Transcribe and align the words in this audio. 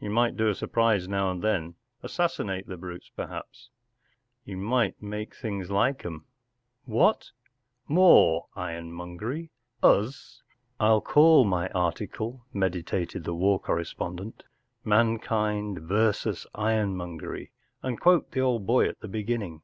You 0.00 0.10
might 0.10 0.36
do 0.36 0.48
a 0.48 0.56
surprise 0.56 1.06
now 1.06 1.30
and 1.30 1.40
then—assassinate 1.40 2.66
the 2.66 2.76
brutes, 2.76 3.12
perhaps——” 3.14 3.70
“You 4.44 4.56
might 4.56 5.00
make 5.00 5.36
things 5.36 5.70
like 5.70 6.04
'em.” 6.04 6.24
“What? 6.98 7.30
More 7.86 8.48
ironmongery? 8.56 9.52
Us?.. 9.80 10.42
/’ 10.80 10.80
“I'll 10.80 11.00
call 11.00 11.44
my 11.44 11.68
article,” 11.68 12.44
meditated 12.52 13.22
the 13.22 13.36
war 13.36 13.60
correspondent, 13.60 14.42
“‘Mankind 14.84 15.78
versus 15.78 16.44
Iron 16.56 16.96
mongerv, 16.96 17.30
7 17.50 17.50
and 17.84 18.00
quote 18.00 18.32
the 18.32 18.40
old 18.40 18.66
boy 18.66 18.88
at 18.88 18.98
the 18.98 19.06
beginning. 19.06 19.62